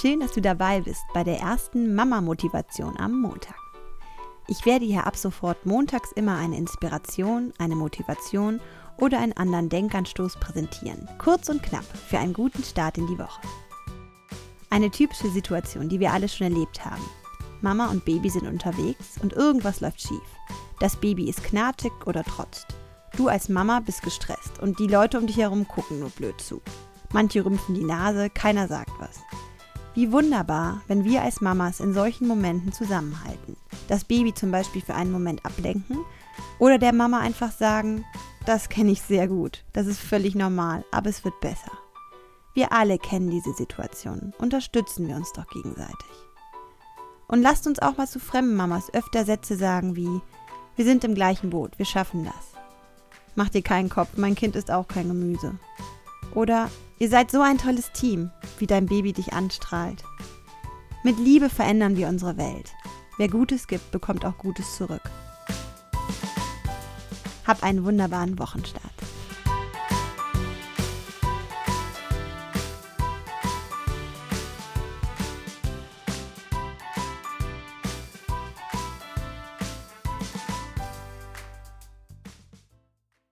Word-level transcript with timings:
schön, 0.00 0.20
dass 0.20 0.32
du 0.32 0.40
dabei 0.40 0.80
bist 0.80 1.02
bei 1.12 1.22
der 1.24 1.40
ersten 1.40 1.94
Mama-Motivation 1.94 2.96
am 2.96 3.20
Montag. 3.20 3.56
Ich 4.48 4.64
werde 4.64 4.86
hier 4.86 5.06
ab 5.06 5.14
sofort 5.14 5.66
montags 5.66 6.10
immer 6.12 6.38
eine 6.38 6.56
Inspiration, 6.56 7.52
eine 7.58 7.76
Motivation 7.76 8.60
oder 8.96 9.18
einen 9.18 9.34
anderen 9.34 9.68
Denkanstoß 9.68 10.36
präsentieren. 10.36 11.06
Kurz 11.18 11.50
und 11.50 11.62
knapp 11.62 11.84
für 11.84 12.18
einen 12.18 12.32
guten 12.32 12.64
Start 12.64 12.96
in 12.96 13.06
die 13.08 13.18
Woche. 13.18 13.42
Eine 14.70 14.90
typische 14.90 15.28
Situation, 15.28 15.90
die 15.90 16.00
wir 16.00 16.12
alle 16.12 16.28
schon 16.28 16.50
erlebt 16.50 16.82
haben. 16.82 17.04
Mama 17.60 17.90
und 17.90 18.06
Baby 18.06 18.30
sind 18.30 18.46
unterwegs 18.46 19.18
und 19.22 19.34
irgendwas 19.34 19.82
läuft 19.82 20.00
schief. 20.00 20.18
Das 20.78 20.96
Baby 20.96 21.28
ist 21.28 21.44
knatschig 21.44 21.92
oder 22.06 22.24
trotzt. 22.24 22.68
Du 23.18 23.28
als 23.28 23.50
Mama 23.50 23.80
bist 23.80 24.02
gestresst 24.02 24.60
und 24.60 24.78
die 24.78 24.86
Leute 24.86 25.18
um 25.18 25.26
dich 25.26 25.36
herum 25.36 25.68
gucken 25.68 26.00
nur 26.00 26.10
blöd 26.10 26.40
zu. 26.40 26.62
Manche 27.12 27.44
rümpfen 27.44 27.74
die 27.74 27.84
Nase, 27.84 28.30
keiner 28.30 28.66
sagt 28.66 28.92
was. 28.98 29.18
Wie 29.94 30.12
wunderbar, 30.12 30.82
wenn 30.86 31.04
wir 31.04 31.22
als 31.22 31.40
Mamas 31.40 31.80
in 31.80 31.92
solchen 31.92 32.28
Momenten 32.28 32.72
zusammenhalten. 32.72 33.56
Das 33.88 34.04
Baby 34.04 34.32
zum 34.32 34.52
Beispiel 34.52 34.82
für 34.82 34.94
einen 34.94 35.10
Moment 35.10 35.44
ablenken 35.44 36.04
oder 36.58 36.78
der 36.78 36.92
Mama 36.92 37.18
einfach 37.18 37.50
sagen, 37.50 38.04
das 38.46 38.68
kenne 38.68 38.92
ich 38.92 39.02
sehr 39.02 39.26
gut, 39.26 39.64
das 39.72 39.86
ist 39.86 40.00
völlig 40.00 40.34
normal, 40.34 40.84
aber 40.92 41.10
es 41.10 41.24
wird 41.24 41.40
besser. 41.40 41.72
Wir 42.54 42.72
alle 42.72 42.98
kennen 42.98 43.30
diese 43.30 43.52
Situation, 43.52 44.32
unterstützen 44.38 45.08
wir 45.08 45.16
uns 45.16 45.32
doch 45.32 45.46
gegenseitig. 45.48 46.10
Und 47.26 47.42
lasst 47.42 47.66
uns 47.66 47.80
auch 47.80 47.96
mal 47.96 48.08
zu 48.08 48.18
fremden 48.20 48.56
Mamas 48.56 48.92
öfter 48.92 49.24
Sätze 49.24 49.56
sagen 49.56 49.96
wie, 49.96 50.20
wir 50.76 50.84
sind 50.84 51.04
im 51.04 51.14
gleichen 51.14 51.50
Boot, 51.50 51.78
wir 51.78 51.86
schaffen 51.86 52.24
das. 52.24 52.60
Mach 53.34 53.48
dir 53.48 53.62
keinen 53.62 53.88
Kopf, 53.88 54.16
mein 54.16 54.34
Kind 54.34 54.56
ist 54.56 54.70
auch 54.70 54.88
kein 54.88 55.08
Gemüse. 55.08 55.54
Oder 56.34 56.70
ihr 57.00 57.08
seid 57.08 57.30
so 57.30 57.40
ein 57.40 57.58
tolles 57.58 57.90
Team, 57.92 58.30
wie 58.58 58.66
dein 58.66 58.86
Baby 58.86 59.12
dich 59.12 59.32
anstrahlt. 59.32 60.04
Mit 61.02 61.18
Liebe 61.18 61.48
verändern 61.48 61.96
wir 61.96 62.08
unsere 62.08 62.36
Welt. 62.36 62.72
Wer 63.18 63.28
Gutes 63.28 63.66
gibt, 63.66 63.90
bekommt 63.90 64.24
auch 64.24 64.36
Gutes 64.38 64.76
zurück. 64.76 65.02
Hab 67.46 67.62
einen 67.62 67.84
wunderbaren 67.84 68.38
Wochenstart. 68.38 68.99